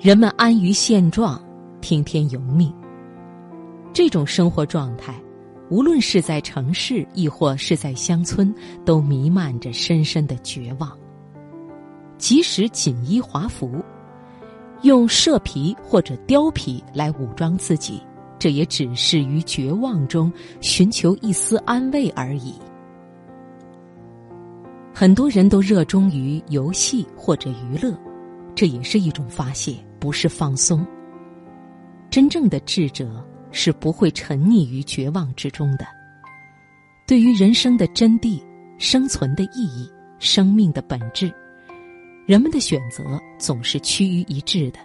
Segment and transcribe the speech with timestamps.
[0.00, 1.42] 人们安于现状，
[1.80, 2.72] 听天由命。
[3.92, 5.12] 这种生活状态，
[5.70, 10.96] 无论是在城市，亦或是在乡村，都弥漫着深深的绝望。
[12.16, 13.82] 即使锦衣华服，
[14.82, 18.00] 用蛇皮或者貂皮来武装自己，
[18.38, 22.54] 这也只是于绝望中寻求一丝安慰而已。
[24.94, 27.92] 很多人都热衷于游戏或者娱乐，
[28.54, 29.74] 这也是一种发泄。
[29.98, 30.86] 不是放松。
[32.10, 35.86] 真正的智者是不会沉溺于绝望之中的。
[37.06, 38.42] 对于人生的真谛、
[38.78, 41.32] 生存的意义、生命的本质，
[42.26, 43.04] 人们的选择
[43.38, 44.78] 总是趋于一致的。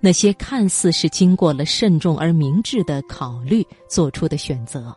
[0.00, 4.94] 那些看似是经过了慎重而明智的考虑做出的选择，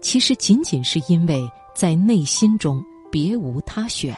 [0.00, 1.42] 其实仅仅是因为
[1.74, 4.16] 在内心中别无他选。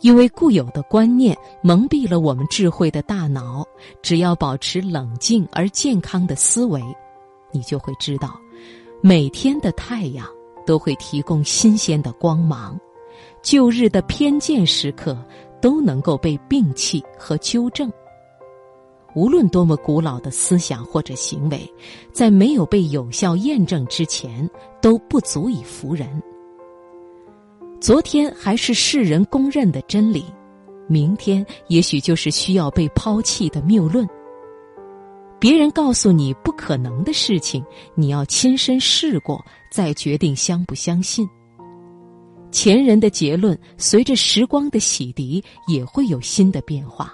[0.00, 3.66] 因为固有的观念蒙蔽了我们智慧的大脑，
[4.00, 6.82] 只要保持冷静而健康的思维，
[7.50, 8.38] 你就会知道，
[9.02, 10.26] 每天的太阳
[10.64, 12.78] 都会提供新鲜的光芒，
[13.42, 15.16] 旧日的偏见时刻
[15.60, 17.92] 都能够被摒弃和纠正。
[19.14, 21.68] 无论多么古老的思想或者行为，
[22.12, 24.48] 在没有被有效验证之前，
[24.80, 26.22] 都不足以服人。
[27.80, 30.24] 昨天还是世人公认的真理，
[30.88, 34.06] 明天也许就是需要被抛弃的谬论。
[35.38, 39.40] 别人告诉你不可能的事情，你要亲身试过
[39.70, 41.28] 再决定相不相信。
[42.50, 47.12] 前人的结论随着时光的洗涤也会有新的变化。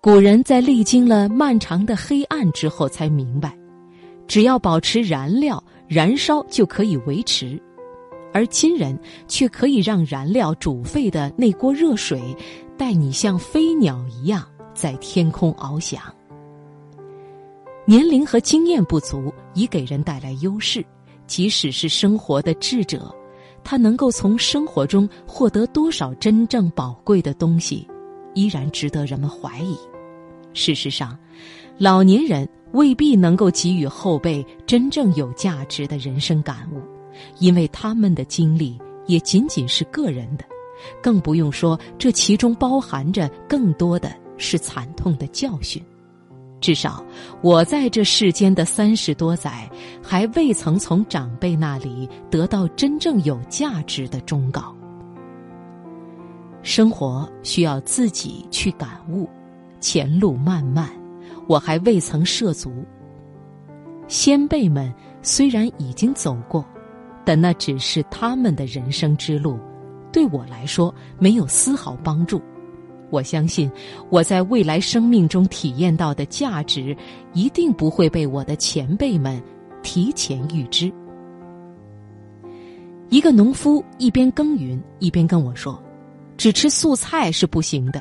[0.00, 3.54] 古人在历经了漫长的黑暗之后才明白，
[4.26, 7.60] 只要保持燃料，燃烧就可以维持。
[8.32, 12.20] 而亲人却可以让燃料煮沸的那锅热水，
[12.76, 16.00] 带你像飞鸟一样在天空翱翔。
[17.84, 20.84] 年龄和经验不足已给人带来优势，
[21.26, 23.12] 即使是生活的智者，
[23.64, 27.86] 他能够从生活中获得多少真正宝贵的东西，
[28.34, 29.76] 依然值得人们怀疑。
[30.54, 31.18] 事实上，
[31.76, 36.80] 老年人未必能够给予后辈真正有价值的人生感悟。
[37.38, 40.44] 因为他们的经历也仅仅是个人的，
[41.02, 45.82] 更不用说这其中包含着更多的是惨痛的教训。
[46.60, 47.04] 至少
[47.40, 49.68] 我在这世间的三十多载，
[50.00, 54.72] 还未曾从长辈那里得到真正有价值的忠告。
[56.62, 59.28] 生活需要自己去感悟，
[59.80, 60.88] 前路漫漫，
[61.48, 62.72] 我还未曾涉足。
[64.06, 66.64] 先辈们虽然已经走过。
[67.24, 69.58] 但那只是他们的人生之路，
[70.12, 72.40] 对我来说没有丝毫帮助。
[73.10, 73.70] 我相信
[74.08, 76.96] 我在未来生命中体验到的价值，
[77.34, 79.42] 一定不会被我的前辈们
[79.82, 80.90] 提前预知。
[83.10, 85.78] 一个农夫一边耕耘一边跟我说
[86.38, 88.00] ：“只吃素菜是不行的，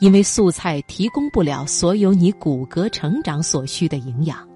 [0.00, 4.46] 因为素菜提供不了所有你骨骼成长所需的营养。”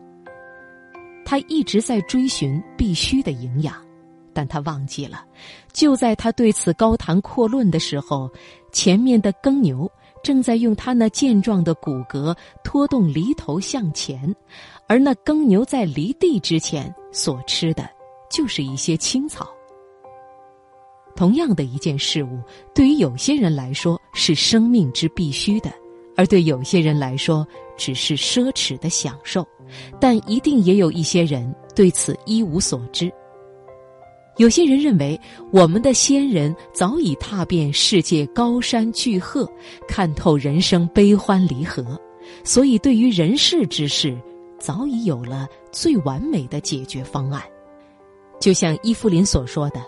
[1.24, 3.74] 他一直在追寻必须的营养。
[4.34, 5.24] 但他忘记了，
[5.72, 8.28] 就在他对此高谈阔论的时候，
[8.72, 9.90] 前面的耕牛
[10.22, 14.34] 正在用他那健壮的骨骼拖动犁头向前，
[14.88, 17.88] 而那耕牛在犁地之前所吃的，
[18.30, 19.48] 就是一些青草。
[21.14, 22.40] 同样的一件事物，
[22.74, 25.70] 对于有些人来说是生命之必须的，
[26.16, 27.46] 而对有些人来说
[27.76, 29.46] 只是奢侈的享受，
[30.00, 33.12] 但一定也有一些人对此一无所知。
[34.36, 35.18] 有些人认为，
[35.52, 39.48] 我们的先人早已踏遍世界高山巨壑，
[39.86, 41.98] 看透人生悲欢离合，
[42.42, 44.18] 所以对于人世之事，
[44.58, 47.40] 早已有了最完美的解决方案。
[48.40, 49.80] 就像伊芙琳所说的：“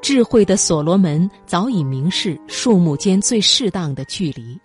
[0.00, 4.58] 智慧的所罗门早已明示树木间最适当的距离。”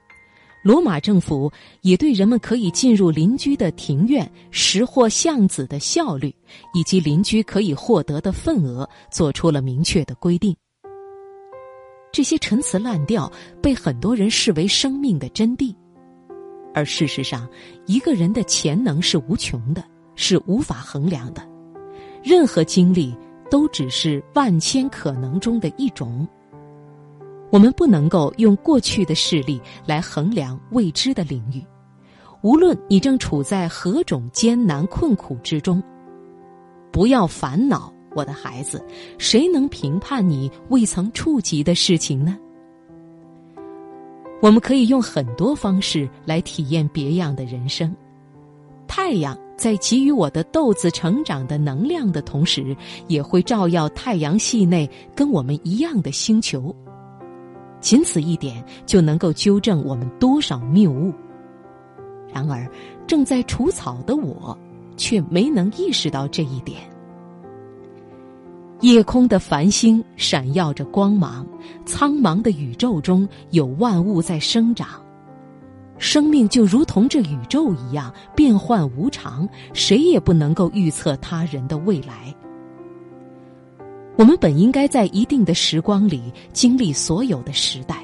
[0.66, 6.34] 罗马政府也对人们可以进入邻居的庭院拾获橡子的效率，
[6.74, 10.56] 以及邻居可以获得的份额，做出了明确的规定。
[12.12, 13.32] 这些陈词滥调
[13.62, 15.72] 被很多人视为生命的真谛，
[16.74, 17.48] 而事实上，
[17.86, 19.84] 一个人的潜能是无穷的，
[20.16, 21.48] 是无法衡量的。
[22.24, 23.16] 任何经历
[23.52, 26.28] 都只是万千可能中的一种。
[27.52, 31.64] 我们不能够用过去的事例来衡量未知的领域。
[32.42, 35.82] 无论你正处在何种艰难困苦之中，
[36.92, 38.84] 不要烦恼，我的孩子。
[39.18, 42.38] 谁能评判你未曾触及的事情呢？
[44.42, 47.96] 我们可以用很多方式来体验别样的人生。
[48.86, 52.76] 太阳在给予我的豆子成长的能量的同时，
[53.08, 56.76] 也会照耀太阳系内跟我们一样的星球。
[57.86, 61.14] 仅此一点就能够纠正我们多少谬误。
[62.34, 62.68] 然而，
[63.06, 64.58] 正在除草的我，
[64.98, 66.82] 却没能意识到这一点。
[68.82, 71.46] 夜空的繁星闪耀着光芒，
[71.86, 75.00] 苍茫的宇宙中有万物在生长。
[76.00, 82.36] 生命就如同这宇宙一样变幻无常，谁也不能够预测他人的未来。
[84.18, 87.98] 我们本应该在一定的时光里经历所有的时代，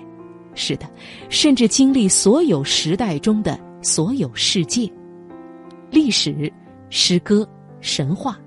[0.55, 0.85] 是的，
[1.29, 4.91] 甚至经历所有时代中的所有世界、
[5.89, 6.51] 历史、
[6.89, 7.47] 诗歌、
[7.79, 8.37] 神话。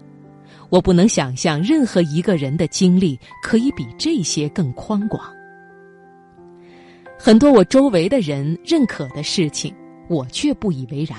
[0.69, 5.23] 我不能想象任何一个人的经历可以比这些更宽广。
[7.19, 9.75] 很多我周围的人认可的事情，
[10.09, 11.19] 我却不以为然。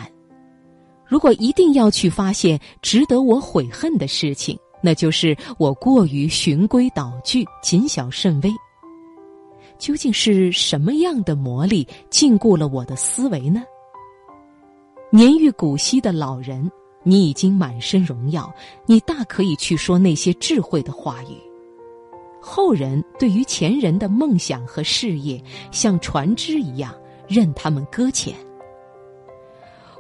[1.06, 8.54] 如果一定要去发现值得我悔恨的事情，那就是我过于循规蹈矩、谨小慎微。
[9.78, 13.64] 究竟是什么样的魔力禁锢了我的思维呢？
[15.12, 16.72] 年逾古稀的老人。
[17.08, 18.52] 你已经满身荣耀，
[18.88, 21.38] 你大可以去说那些智慧的话语。
[22.42, 25.40] 后人对于前人的梦想和事业，
[25.72, 26.92] 像船只一样
[27.28, 28.34] 任他们搁浅。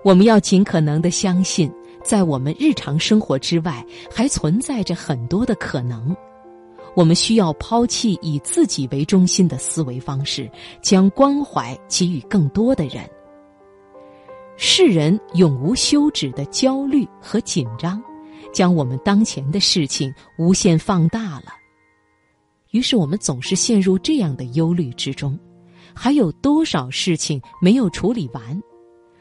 [0.04, 1.72] 我们要尽可能的相信，
[2.06, 6.16] 在我们日常生活之外，还存在着很多的可能。
[6.96, 10.50] 我们需要抛弃以自己为中心的思维方式，
[10.84, 13.04] 将关怀给予更多的人。
[14.56, 18.02] 世人永无休止的焦虑和紧张，
[18.54, 21.48] 将我们当前的事情无限放大了。
[22.69, 25.38] 于是我们总是陷入这样的忧虑之中：
[25.94, 28.62] 还有多少事情没有处理完？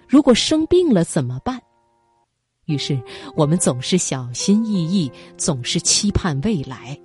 [0.07, 1.59] 如果生病了怎么办？
[2.67, 3.01] 于是
[3.35, 6.99] 我们总是小心翼翼，总是期盼未来。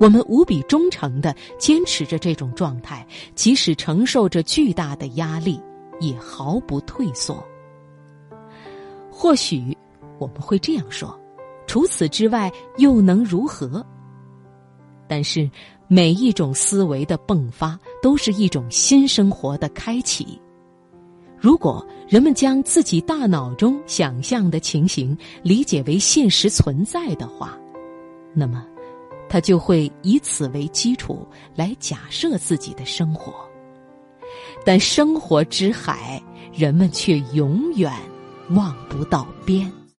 [0.00, 5.60] 我们无比忠诚的坚持着这种状态，即使承受着巨大的压力。
[6.00, 7.44] 也毫不退缩。
[9.10, 9.76] 或许
[10.20, 11.18] 我们会这样说：
[11.66, 13.84] 除此之外，又能如何？
[15.08, 15.50] 但是
[15.88, 20.40] 每一种思维的迸发，都是一种新生活的开启。
[21.40, 27.56] 如果人们将自己大脑中想象的情形理解为现实存在的话，
[28.34, 28.64] 那么
[29.28, 33.32] 他就会以此为基础来假设自己的生活。
[34.64, 36.20] 但生活之海，
[36.52, 37.92] 人们却永远
[38.50, 39.70] 望不到边。